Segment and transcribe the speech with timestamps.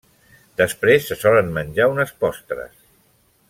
[0.61, 2.77] Després, se solen menjar unes postres.